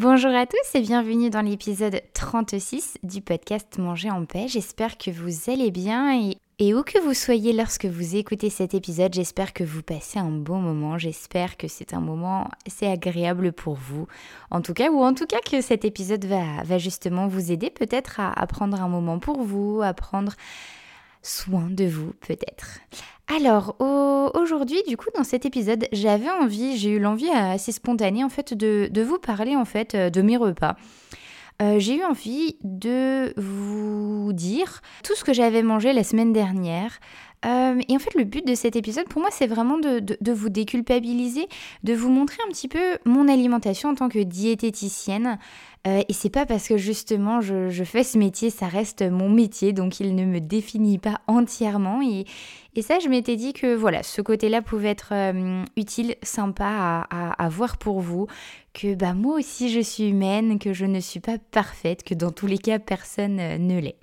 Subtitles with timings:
[0.00, 4.46] Bonjour à tous et bienvenue dans l'épisode 36 du podcast Manger en paix.
[4.46, 6.16] J'espère que vous allez bien
[6.60, 10.30] et, où que vous soyez lorsque vous écoutez cet épisode, j'espère que vous passez un
[10.30, 10.98] bon moment.
[10.98, 14.06] J'espère que c'est un moment assez agréable pour vous.
[14.52, 18.20] En tout cas, ou en tout cas que cet épisode va, justement vous aider peut-être
[18.20, 20.32] à prendre un moment pour vous, à prendre
[21.22, 22.80] soin de vous peut-être.
[23.34, 23.76] Alors,
[24.34, 28.54] aujourd'hui, du coup, dans cet épisode, j'avais envie, j'ai eu l'envie assez spontanée, en fait,
[28.54, 30.76] de, vous parler, en fait, de mes repas.
[31.60, 37.00] Euh, j'ai eu envie de vous dire tout ce que j'avais mangé la semaine dernière.
[37.44, 40.48] Euh, et en fait, le but de cet épisode, pour moi, c'est vraiment de, vous
[40.48, 41.46] déculpabiliser,
[41.84, 45.38] de vous montrer un petit peu mon alimentation en tant que diététicienne,
[45.86, 49.72] euh, et c'est pas parce que justement je, fais ce métier, ça reste mon métier,
[49.72, 52.00] donc il ne me définit pas entièrement.
[52.02, 52.24] Et,
[52.82, 57.76] ça, je m'étais dit que voilà, ce côté-là pouvait être euh, utile, sympa à, voir
[57.76, 58.28] pour vous,
[58.72, 62.30] que bah, moi aussi je suis humaine, que je ne suis pas parfaite, que dans
[62.30, 63.96] tous les cas personne ne l'est.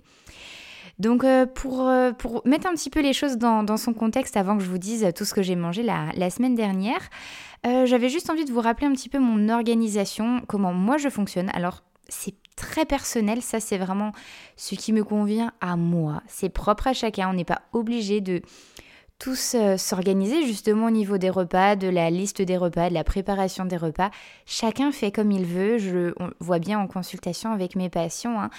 [0.98, 4.70] Donc pour, pour, mettre un petit peu les choses dans, son contexte avant que je
[4.70, 7.10] vous dise tout ce que j'ai mangé la, semaine dernière,
[7.66, 11.10] euh, j'avais juste envie de vous rappeler un petit peu mon organisation, comment moi je
[11.10, 11.50] fonctionne.
[11.54, 14.12] Alors, c'est très personnel, ça c'est vraiment
[14.56, 16.22] ce qui me convient à moi.
[16.28, 18.42] C'est propre à chacun, on n'est pas obligé de
[19.18, 23.04] tous euh, s'organiser justement au niveau des repas, de la liste des repas, de la
[23.04, 24.12] préparation des repas.
[24.46, 28.40] Chacun fait comme il veut, je on voit bien en consultation avec mes patients.
[28.40, 28.50] Hein.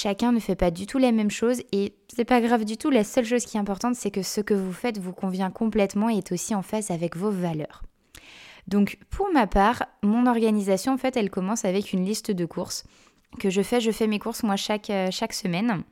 [0.00, 2.88] Chacun ne fait pas du tout la même chose et c'est pas grave du tout.
[2.88, 6.08] La seule chose qui est importante, c'est que ce que vous faites vous convient complètement
[6.08, 7.82] et est aussi en phase avec vos valeurs.
[8.68, 12.84] Donc pour ma part, mon organisation, en fait, elle commence avec une liste de courses
[13.40, 13.80] que je fais.
[13.80, 15.82] Je fais mes courses moi chaque, euh, chaque semaine.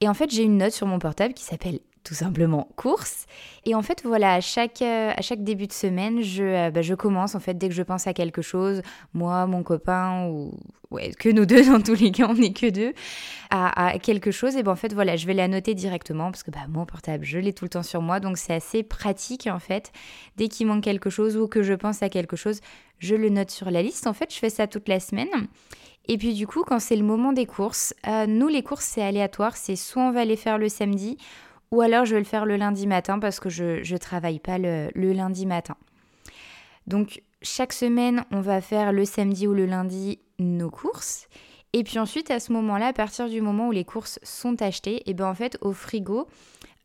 [0.00, 3.26] Et en fait, j'ai une note sur mon portable qui s'appelle tout simplement course.
[3.64, 6.80] Et en fait, voilà, à chaque, euh, à chaque début de semaine, je, euh, bah,
[6.80, 8.80] je commence, en fait, dès que je pense à quelque chose,
[9.12, 10.52] moi, mon copain, ou
[11.18, 12.94] que nous deux, dans tous les cas, on n'est que deux,
[13.50, 16.52] à, quelque chose, et ben en fait, voilà, je vais la noter directement, parce que
[16.52, 19.58] bah, mon portable, je l'ai tout le temps sur moi, donc c'est assez pratique, en
[19.58, 19.90] fait.
[20.36, 22.60] Dès qu'il manque quelque chose ou que je pense à quelque chose,
[23.00, 24.06] je le note sur la liste.
[24.06, 25.28] En fait, je fais ça toute la semaine.
[26.08, 29.02] Et puis du coup, quand c'est le moment des courses, euh, nous les courses c'est
[29.02, 31.18] aléatoire, c'est soit on va les faire le samedi,
[31.70, 34.58] ou alors je vais le faire le lundi matin parce que je ne travaille pas
[34.58, 35.76] le, lundi matin.
[36.86, 41.28] Donc chaque semaine, on va faire le samedi ou le lundi nos courses.
[41.72, 44.96] Et puis ensuite, à ce moment-là, à partir du moment où les courses sont achetées,
[44.96, 46.26] et eh ben en fait, au frigo,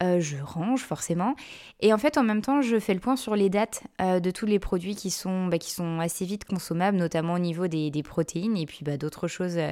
[0.01, 1.35] euh, je range forcément.
[1.79, 4.31] Et en fait, en même temps, je fais le point sur les dates euh, de
[4.31, 7.91] tous les produits qui sont, bah, qui sont assez vite consommables, notamment au niveau des,
[8.03, 9.57] protéines et puis bah, d'autres choses.
[9.57, 9.71] Euh,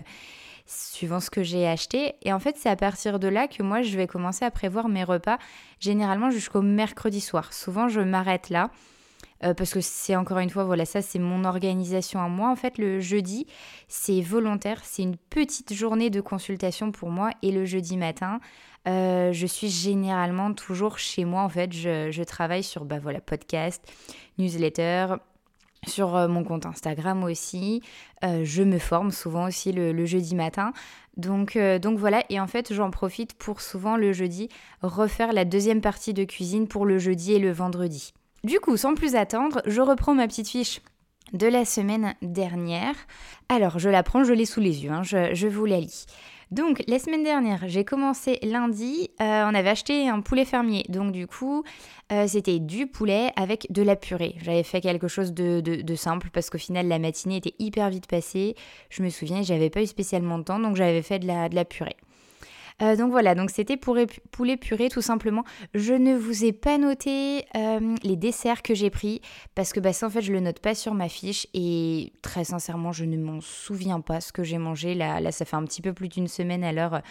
[0.69, 2.13] suivant ce que j'ai acheté.
[2.21, 4.87] Et en fait, c'est à partir de là que moi, je vais commencer à prévoir
[4.87, 5.39] mes repas,
[5.79, 7.53] généralement jusqu'au mercredi soir.
[7.53, 8.69] Souvent, je m'arrête là.
[9.43, 12.49] Euh, parce que c'est encore une fois, voilà, ça c'est mon organisation à moi.
[12.49, 13.47] En fait, le jeudi,
[13.87, 17.31] c'est volontaire, c'est une petite journée de consultation pour moi.
[17.41, 18.39] Et le jeudi matin,
[18.87, 21.41] euh, je suis généralement toujours chez moi.
[21.43, 23.81] En fait, je, je travaille sur, bah voilà, podcast,
[24.37, 25.15] newsletter,
[25.87, 27.81] sur euh, mon compte Instagram aussi.
[28.23, 30.73] Euh, je me forme souvent aussi le, jeudi matin.
[31.17, 34.49] Donc, euh, donc voilà, et en fait j'en profite pour souvent le jeudi
[34.81, 38.13] refaire la deuxième partie de cuisine pour le jeudi et le vendredi.
[38.43, 40.81] Du coup, sans plus attendre, je reprends ma petite fiche
[41.33, 42.95] de la semaine dernière.
[43.49, 46.05] Alors, je la prends, je l'ai sous les yeux, hein, je, je vous la lis.
[46.51, 50.83] Donc, la semaine dernière, j'ai commencé lundi, euh, on avait acheté un poulet fermier.
[50.89, 51.63] Donc, du coup,
[52.11, 54.35] euh, c'était du poulet avec de la purée.
[54.41, 58.55] J'avais fait quelque chose de, simple parce qu'au final, la matinée était hyper vite passée.
[58.89, 61.97] Je me souviens, j'avais pas eu spécialement de temps, donc j'avais fait de la purée.
[62.81, 63.97] Euh, donc voilà, donc c'était pour
[64.31, 65.43] poulet purée tout simplement.
[65.73, 69.21] Je ne vous ai pas noté euh, les desserts que j'ai pris
[69.55, 72.43] parce que bah, ça en fait je le note pas sur ma fiche et très
[72.43, 74.95] sincèrement je ne m'en souviens pas ce que j'ai mangé.
[74.95, 77.01] Là, là ça fait un petit peu plus d'une semaine à l'heure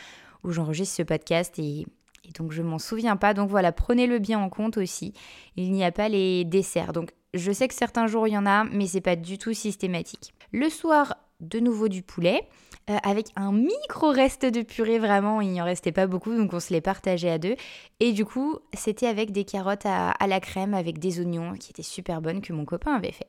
[0.44, 1.86] où j'enregistre ce podcast et,
[2.24, 3.34] et donc je m'en souviens pas.
[3.34, 5.12] Donc voilà, prenez-le bien en compte aussi.
[5.56, 6.92] Il n'y a pas les desserts.
[6.92, 9.52] Donc je sais que certains jours il y en a, mais c'est pas du tout
[9.52, 10.32] systématique.
[10.50, 12.42] Le soir, de nouveau du poulet.
[12.90, 16.52] Euh, avec un micro reste de purée, vraiment, il n'y en restait pas beaucoup, donc
[16.54, 17.56] on se les partageait à deux.
[18.00, 21.82] Et du coup, c'était avec des carottes à, la crème, avec des oignons, qui étaient
[21.82, 23.28] super bonnes, que mon copain avait fait.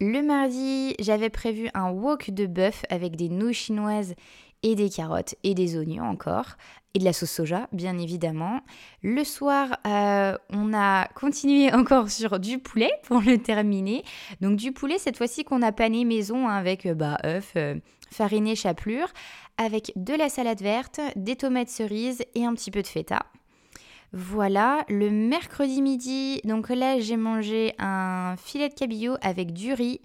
[0.00, 4.14] Le mardi, j'avais prévu un wok de bœuf avec des nouilles chinoises
[4.62, 6.56] et des carottes et des oignons encore
[6.94, 8.60] et de la sauce soja bien évidemment.
[9.02, 14.04] Le soir, euh, on a continué encore sur du poulet pour le terminer.
[14.40, 17.76] Donc du poulet cette fois-ci qu'on a pané maison hein, avec euh, bah, œufs, euh,
[18.10, 19.08] fariné, chapelure,
[19.58, 23.20] avec de la salade verte, des tomates cerises et un petit peu de feta.
[24.14, 30.02] Voilà, le mercredi midi, donc là j'ai mangé un filet de cabillaud avec du riz,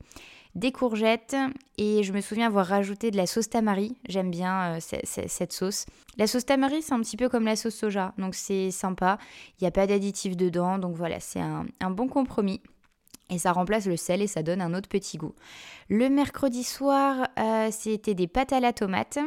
[0.57, 1.35] des courgettes
[1.77, 3.95] et je me souviens avoir rajouté de la sauce tamari.
[4.09, 5.85] J'aime bien euh, cette sauce.
[6.17, 9.19] La sauce tamari, c'est un petit peu comme la sauce soja, donc c'est sympa.
[9.59, 12.59] Il n'y a pas d'additif dedans, donc voilà, c'est un, bon compromis.
[13.29, 15.35] Et ça remplace le sel et ça donne un autre petit goût.
[15.89, 19.19] Le mercredi soir, euh, c'était des pâtes à la tomate.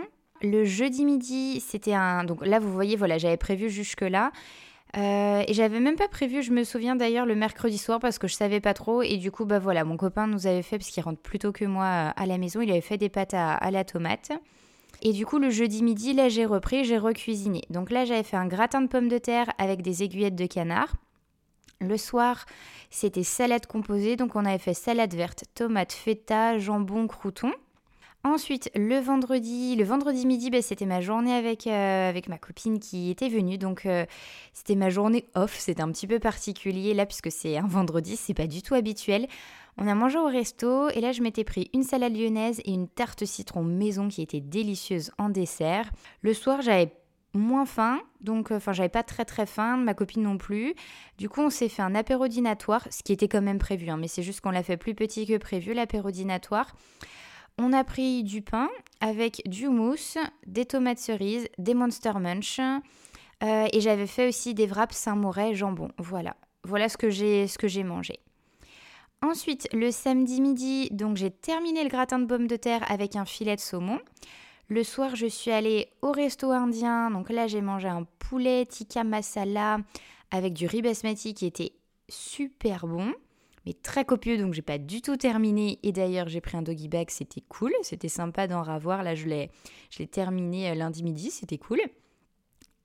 [0.43, 2.25] Le jeudi midi, c'était un...
[2.25, 4.33] Donc là, vous voyez, voilà, j'avais prévu jusque-là.
[4.96, 8.26] Euh, et j'avais même pas prévu, je me souviens d'ailleurs le mercredi soir parce que
[8.26, 10.90] je savais pas trop et du coup bah voilà mon copain nous avait fait parce
[10.90, 13.34] qu'il rentre plus tôt que moi euh, à la maison, il avait fait des pâtes
[13.34, 14.32] à, la tomate.
[15.02, 17.62] Et du coup le jeudi midi là j'ai repris, j'ai recuisiné.
[17.70, 20.92] Donc là j'avais fait un gratin de pommes de terre avec des aiguillettes de canard.
[21.81, 22.44] Le soir
[22.90, 27.52] c'était salade composée, donc on avait fait salade verte, tomate, feta, jambon, crouton.
[28.22, 32.78] Ensuite, le vendredi, le vendredi midi, bah, c'était ma journée avec, euh, avec ma copine
[32.78, 33.56] qui était venue.
[33.56, 34.05] Donc, euh,
[34.52, 35.56] c'était ma journée off.
[35.58, 39.26] C'était un petit peu particulier là, puisque c'est un vendredi, c'est pas du tout habituel.
[39.78, 42.88] On a mangé au resto et là, je m'étais pris une salade lyonnaise et une
[42.88, 45.90] tarte citron maison qui était délicieuse en dessert.
[46.20, 46.93] Le soir, j'avais
[47.32, 50.75] moins faim, donc euh, enfin j'avais pas très très faim, ma copine non plus.
[51.16, 53.96] Du coup on s'est fait un apéro dînatoire, ce qui était quand même prévu, hein,
[53.96, 56.75] mais c'est juste qu'on l'a fait plus petit que prévu l'apéro dînatoire.
[57.62, 58.71] On a pris du pain
[59.03, 60.17] avec du mousse,
[60.47, 62.59] des tomates cerises, des Monster Munch.
[62.59, 65.91] Euh, et j'avais fait aussi des wraps Saint-Moret jambon.
[65.99, 66.37] Voilà.
[66.65, 68.19] Voilà ce que j'ai ce que j'ai mangé.
[69.21, 73.27] Ensuite, le samedi midi, donc j'ai terminé le gratin de pommes de terre avec un
[73.27, 74.01] filet de saumon.
[74.69, 77.11] Le soir, je suis allée au resto indien.
[77.11, 79.81] Donc là, j'ai mangé un poulet tikka masala
[80.31, 81.73] avec du riz basmati qui était
[82.09, 83.12] super bon
[83.67, 85.79] mais très copieux, donc j'ai pas du tout terminé.
[85.83, 89.03] Et d'ailleurs, j'ai pris un doggy bag, c'était cool, c'était sympa d'en ravoir.
[89.03, 89.51] Là, je l'ai,
[89.91, 91.81] je l'ai terminé euh, lundi midi, c'était cool.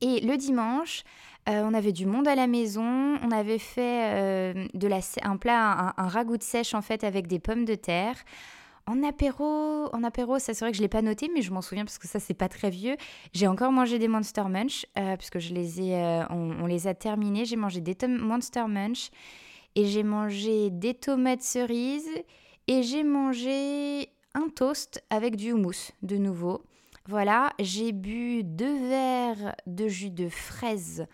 [0.02, 1.04] Et le dimanche,
[1.48, 2.84] euh, on avait du monde à la maison.
[2.84, 4.68] On avait fait euh,
[5.24, 8.18] un plat, un, ragoût de sèche en fait avec des pommes de terre.
[8.88, 11.64] En apéro, en apéro, ça c'est vrai que je l'ai pas noté, mais je m'en
[11.64, 12.98] souviens parce que ça c'est pas très vieux.
[13.34, 14.86] J'ai encore mangé des Monster Munch
[15.18, 17.46] puisque je les ai, on, les a terminés.
[17.46, 19.10] J'ai mangé des Monster Munch
[19.76, 22.24] et j'ai mangé des tomates cerises
[22.68, 26.64] et j'ai mangé un toast avec du houmous de nouveau.
[27.08, 31.06] Voilà, j'ai bu deux verres de jus de fraise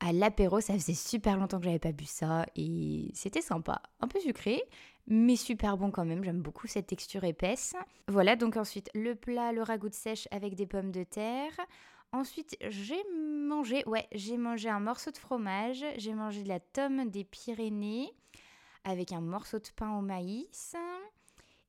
[0.00, 0.60] à l'apéro.
[0.60, 3.82] Ça faisait super longtemps que j'avais pas bu ça et c'était sympa.
[4.00, 4.62] Un peu sucré,
[5.06, 6.24] mais super bon quand même.
[6.24, 7.74] J'aime beaucoup cette texture épaisse.
[8.08, 11.52] Voilà, donc ensuite le plat, le ragoût de sèche avec des pommes de terre.
[12.12, 17.08] Ensuite, j'ai mangé, ouais, j'ai mangé un morceau de fromage, j'ai mangé de la tome
[17.08, 18.12] des Pyrénées
[18.84, 20.74] avec un morceau de pain au maïs.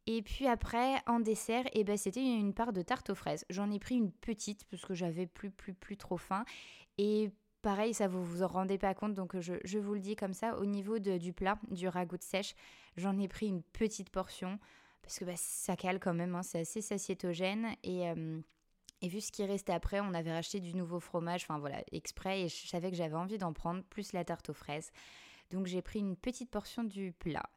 [0.07, 3.45] Et puis après, en dessert, eh ben, c'était une part de tarte aux fraises.
[3.49, 6.43] J'en ai pris une petite parce que j'avais plus, plus, plus trop faim.
[6.97, 10.33] Et pareil, ça vous vous en rendez pas compte, donc je, vous le dis comme
[10.33, 12.55] ça, au niveau du plat, du ragoût de sèche,
[12.97, 14.57] j'en ai pris une petite portion
[15.03, 17.75] parce que bah, ça cale quand même, hein, c'est assez satiétogène.
[17.83, 18.09] Et.
[18.09, 18.39] Euh,
[19.01, 22.41] et vu ce qui restait après, on avait racheté du nouveau fromage, enfin voilà, exprès,
[22.41, 24.91] et je savais que j'avais envie d'en prendre, plus la tarte aux fraises.
[25.49, 27.49] Donc j'ai pris une petite portion du plat.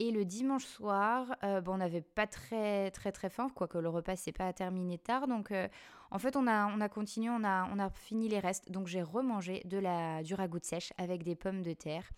[0.00, 3.88] Et le dimanche soir, euh, bon, on n'avait pas très très très faim, quoique le
[3.88, 5.26] repas s'est pas terminé tard.
[5.26, 5.66] Donc euh,
[6.12, 8.70] en fait, on a, on a continué, on a, on a fini les restes.
[8.70, 12.08] Donc j'ai remangé de la, du ragoût de sèche avec des pommes de terre.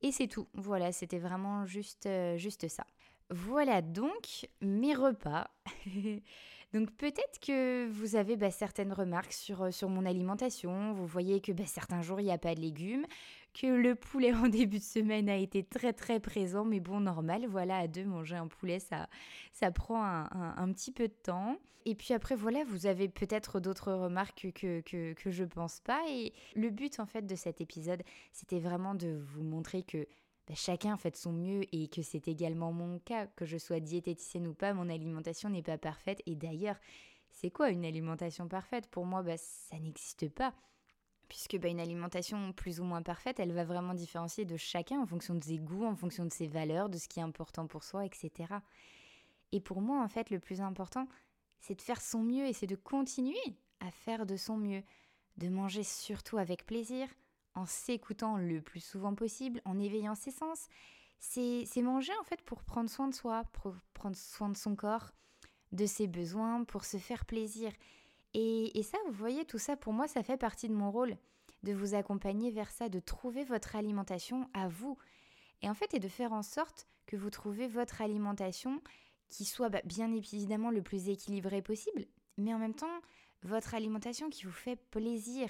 [0.00, 0.48] Et c'est tout.
[0.54, 2.86] Voilà, c'était vraiment juste, euh, juste ça.
[3.28, 5.50] Voilà donc mes repas.
[6.74, 10.92] Donc peut-être que vous avez bah, certaines remarques sur, euh, sur mon alimentation.
[10.92, 13.06] Vous voyez que bah, certains jours, il n'y a pas de légumes,
[13.54, 17.46] que le poulet en début de semaine a été très très présent, mais bon, normal,
[17.46, 19.08] voilà, à deux, manger un poulet, ça,
[19.52, 21.58] ça prend un, petit peu de temps.
[21.86, 26.02] Et puis après, voilà, vous avez peut-être d'autres remarques que, que, que je pense pas.
[26.10, 28.02] Et le but, en fait, de cet épisode,
[28.32, 30.08] c'était vraiment de vous montrer que
[30.46, 33.80] bah, chacun fait de son mieux et que c'est également mon cas, que je sois
[33.80, 36.22] diététicienne ou pas, mon alimentation n'est pas parfaite.
[36.26, 36.76] Et d'ailleurs,
[37.30, 38.88] c'est quoi une alimentation parfaite?
[38.88, 40.54] Pour moi, bah, ça n'existe pas.
[41.28, 45.06] Puisque bah, une alimentation plus ou moins parfaite, elle va vraiment différencier de chacun en
[45.06, 47.82] fonction de ses goûts, en fonction de ses valeurs, de ce qui est important pour
[47.82, 48.30] soi, etc.
[49.52, 51.08] Et pour moi, en fait, le plus important,
[51.60, 54.82] c'est de faire son mieux et c'est de continuer à faire de son mieux,
[55.38, 57.08] de manger surtout avec plaisir,
[57.54, 60.68] en s'écoutant le plus souvent possible, en éveillant ses sens,
[61.18, 65.12] c'est manger en fait pour prendre soin de soi, pour prendre soin de son corps,
[65.72, 67.72] de ses besoins, pour se faire plaisir.
[68.34, 71.16] Et, et ça, vous voyez, tout ça, pour moi, ça fait partie de mon rôle,
[71.62, 74.98] de vous accompagner vers ça, de trouver votre alimentation à vous.
[75.62, 78.82] Et en fait, et de faire en sorte que vous trouvez votre alimentation
[79.28, 82.06] qui soit bah, bien évidemment le plus équilibré possible,
[82.36, 83.00] mais en même temps,
[83.42, 85.48] votre alimentation qui vous fait plaisir,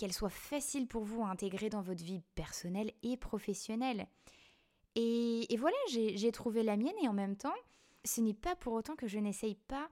[0.00, 4.06] qu'elle soit facile pour vous à intégrer dans votre vie personnelle et professionnelle.
[4.96, 7.54] Et, voilà, j'ai trouvé la mienne et en même temps,
[8.06, 9.90] ce n'est pas pour autant que je n'essaye pas,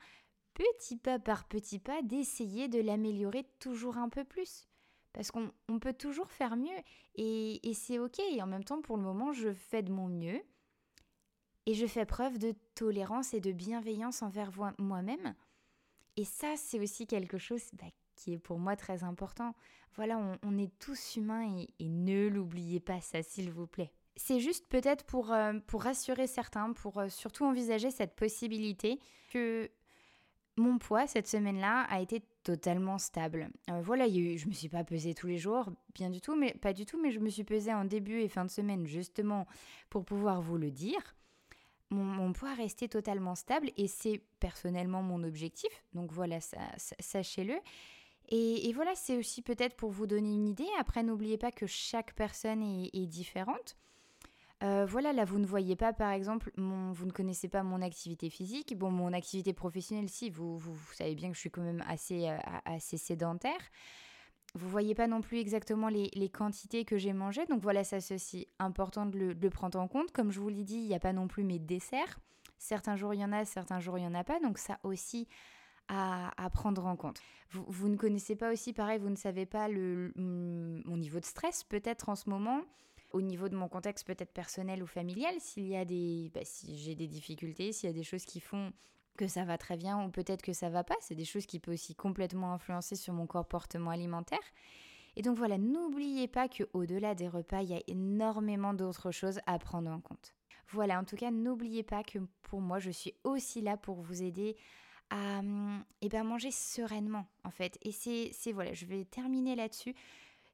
[0.55, 4.67] petit pas par petit pas, d'essayer de l'améliorer toujours un peu plus.
[5.13, 6.79] Parce qu'on peut toujours faire mieux
[7.15, 8.19] et, c'est ok.
[8.31, 10.41] Et en même temps, pour le moment, je fais de mon mieux
[11.67, 15.35] et je fais preuve de tolérance et de bienveillance envers moi-même.
[16.17, 17.85] Et ça, c'est aussi quelque chose bah,
[18.19, 19.55] qui est pour moi très important.
[19.95, 23.91] Voilà, on, est tous humains et, ne l'oubliez pas ça, s'il vous plaît.
[24.17, 29.01] C'est juste peut-être pour, euh, pour rassurer certains, pour euh, surtout envisager cette possibilité
[29.33, 29.71] que
[30.57, 33.51] mon poids cette semaine-là a été totalement stable.
[33.71, 36.73] Euh, voilà, je me suis pas pesée tous les jours, bien du tout, mais pas
[36.73, 39.47] du tout, mais je me suis pesée en début et fin de semaine justement
[39.91, 41.17] pour pouvoir vous le dire.
[41.91, 46.39] Mon, mon poids restait totalement stable et c'est personnellement mon objectif, donc voilà,
[47.01, 47.55] sachez-le.
[48.31, 50.69] Et, voilà, c'est aussi peut-être pour vous donner une idée.
[50.79, 53.77] Après, n'oubliez pas que chaque personne est, différente.
[54.63, 58.29] Euh, voilà, là, vous ne voyez pas, par exemple, vous ne connaissez pas mon activité
[58.29, 58.77] physique.
[58.77, 60.61] Bon, mon activité professionnelle, si, vous,
[60.93, 63.61] savez bien que je suis quand même assez, euh, assez sédentaire.
[64.55, 67.47] Vous voyez pas non plus exactement les, quantités que j'ai mangées.
[67.47, 70.11] Donc voilà, ça c'est aussi important de le, de le, prendre en compte.
[70.13, 72.19] Comme je vous l'ai dit, il n'y a pas non plus mes desserts.
[72.59, 74.41] Certains jours il y en a, certains jours il n'y en a pas.
[74.41, 75.29] Donc ça aussi,
[75.89, 77.21] à, prendre en compte.
[77.51, 81.65] Vous, ne connaissez pas aussi, pareil, vous ne savez pas le, mon niveau de stress
[81.65, 82.63] peut-être en ce moment,
[83.13, 86.79] au niveau de mon contexte peut-être personnel ou familial, s'il y a des, bah, si
[86.79, 88.73] j'ai des difficultés, s'il y a des choses qui font
[89.17, 91.59] que ça va très bien ou peut-être que ça va pas, c'est des choses qui
[91.59, 94.39] peuvent aussi complètement influencer sur mon comportement alimentaire.
[95.17, 99.41] Et donc voilà, n'oubliez pas que au-delà des repas, il y a énormément d'autres choses
[99.47, 100.35] à prendre en compte.
[100.69, 104.23] Voilà, en tout cas, n'oubliez pas que pour moi, je suis aussi là pour vous
[104.23, 104.57] aider
[105.11, 105.41] à
[106.01, 107.79] et eh ben, manger sereinement en fait.
[107.83, 109.95] Et c'est voilà, je vais terminer là-dessus.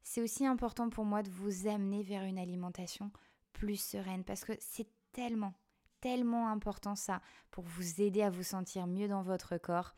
[0.03, 3.11] C'est aussi important pour moi de vous amener vers une alimentation
[3.53, 5.55] plus sereine parce que c'est tellement,
[6.01, 7.21] tellement important ça
[7.51, 9.95] pour vous aider à vous sentir mieux dans votre corps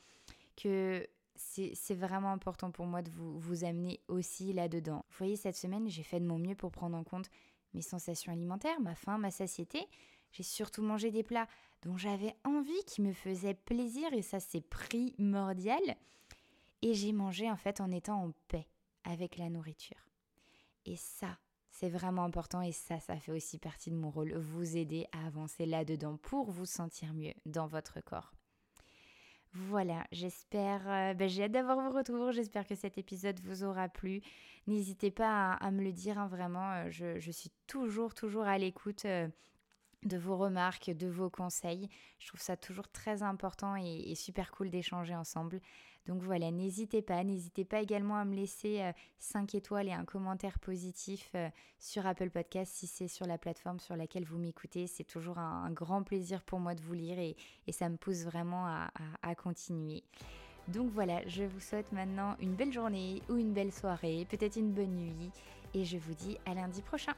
[0.57, 5.05] que c'est vraiment important pour moi de vous, vous amener aussi là-dedans.
[5.11, 7.29] Vous voyez, cette semaine, j'ai fait de mon mieux pour prendre en compte
[7.75, 9.87] mes sensations alimentaires, ma faim, ma satiété,
[10.33, 11.49] j'ai surtout mangé des plats
[11.83, 15.81] dont j'avais envie, qui me faisaient plaisir, et ça c'est primordial.
[16.83, 18.67] Et j'ai mangé en fait en étant en paix
[19.05, 20.11] avec la nourriture.
[20.85, 21.39] Et ça,
[21.71, 25.27] c'est vraiment important et ça, ça fait aussi partie de mon rôle, vous aider à
[25.27, 28.33] avancer là-dedans pour vous sentir mieux dans votre corps.
[29.53, 33.89] Voilà, j'espère, euh, ben, j'ai hâte d'avoir vos retours, j'espère que cet épisode vous aura
[33.89, 34.21] plu.
[34.67, 39.07] N'hésitez pas à, me le dire, hein, vraiment, euh, je, suis toujours, toujours à l'écoute
[39.07, 39.29] euh,
[40.07, 41.89] de vos remarques, de vos conseils.
[42.19, 45.61] Je trouve ça toujours très important et, super cool d'échanger ensemble.
[46.07, 48.81] Donc voilà, n'hésitez pas, n'hésitez pas également à me laisser
[49.19, 51.49] 5 euh, étoiles et un commentaire positif euh,
[51.81, 54.87] sur Apple Podcast si c'est sur la plateforme sur laquelle vous m'écoutez.
[54.87, 57.37] C'est toujours un, grand plaisir pour moi de vous lire et,
[57.73, 60.05] ça me pousse vraiment à continuer.
[60.69, 64.73] Donc voilà, je vous souhaite maintenant une belle journée ou une belle soirée, peut-être une
[64.73, 65.31] bonne nuit
[65.75, 67.15] et je vous dis à lundi prochain.